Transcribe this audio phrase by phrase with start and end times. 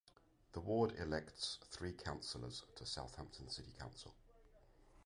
[0.53, 4.15] The ward elects three councillors to Southampton City Council.